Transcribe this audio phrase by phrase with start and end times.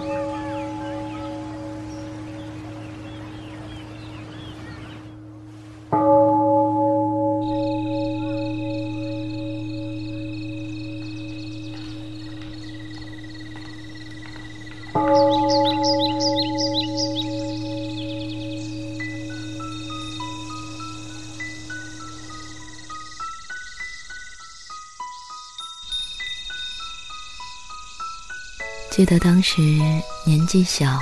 [0.00, 0.50] Música
[29.00, 29.62] 记得当时
[30.26, 31.00] 年纪小，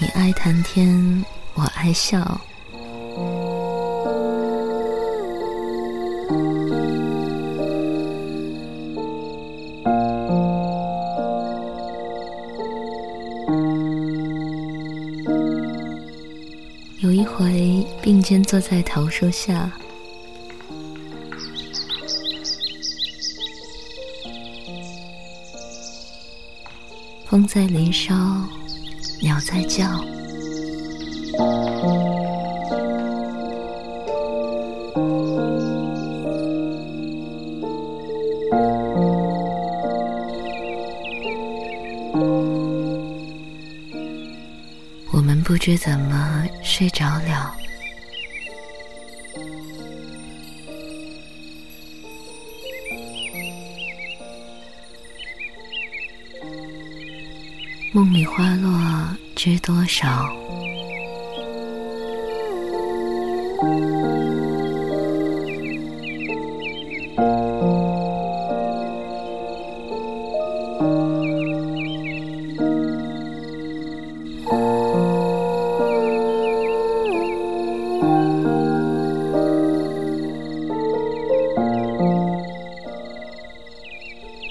[0.00, 2.40] 你爱谈天，我爱笑。
[16.98, 19.70] 有一回并肩坐在桃树下。
[27.32, 28.14] 风在林梢，
[29.22, 29.86] 鸟在叫。
[45.10, 47.54] 我们不知怎么睡着了。
[57.94, 58.70] 梦里花落
[59.36, 60.34] 知多少？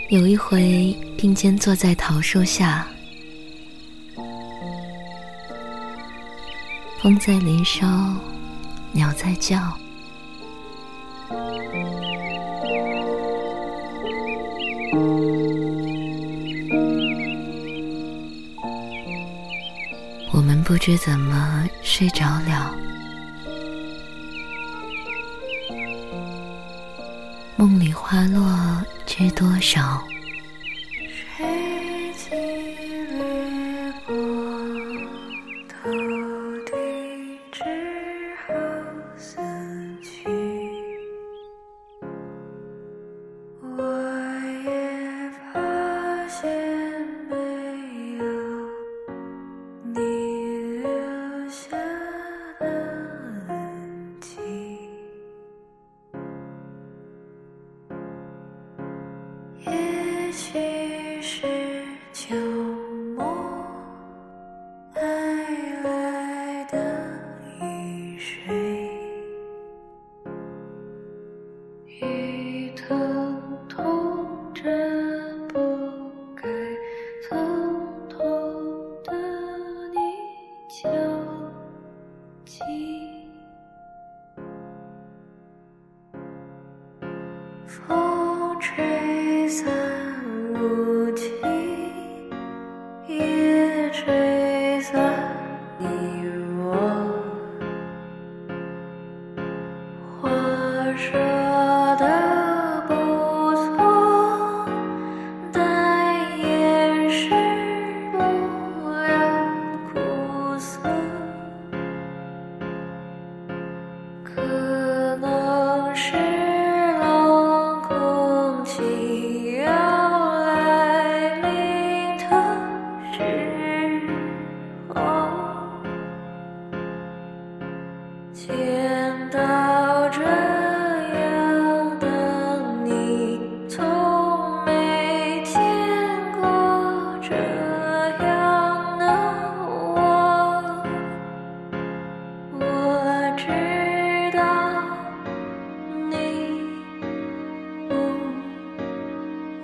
[0.10, 2.88] 有一回，并肩坐在桃树下。
[7.02, 7.88] 风在林梢，
[8.92, 9.58] 鸟在叫。
[20.32, 22.72] 我们不知怎么睡着了，
[27.56, 28.46] 梦里花落
[29.08, 30.04] 知多少。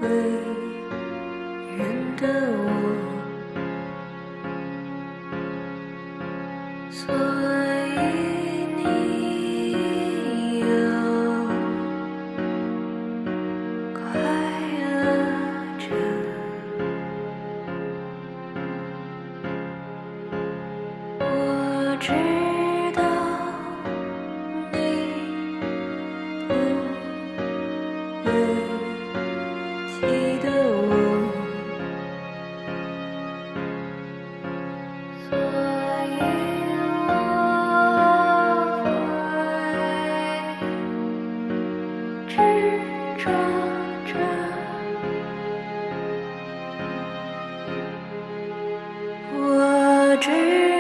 [0.01, 0.07] 为
[1.77, 2.86] 人的我。
[44.05, 44.13] 着
[49.33, 50.76] 我知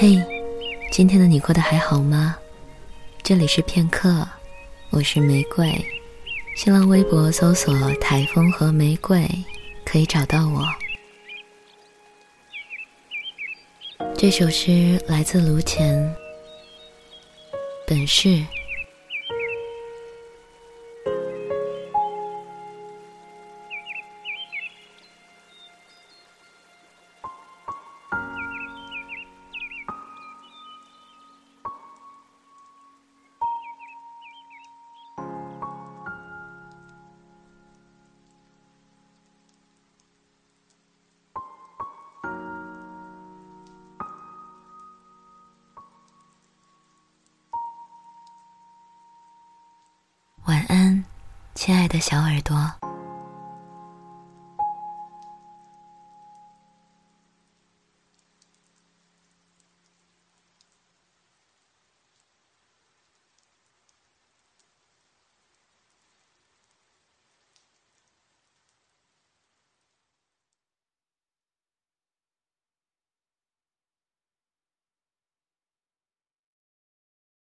[0.00, 0.22] 嘿，
[0.92, 2.36] 今天的你过得还好吗？
[3.22, 4.26] 这里是片刻，
[4.90, 5.72] 我是玫瑰。
[6.54, 9.28] 新浪微博搜索“台风和玫瑰”，
[9.84, 10.64] 可以找到我。
[14.16, 16.14] 这首诗来自卢前，
[17.86, 18.44] 本是。
[51.68, 52.77] 亲爱的小耳朵。